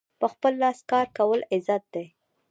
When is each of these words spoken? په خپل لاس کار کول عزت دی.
په 0.19 0.27
خپل 0.33 0.53
لاس 0.61 0.79
کار 0.91 1.07
کول 1.17 1.39
عزت 1.53 1.83
دی. 1.93 2.05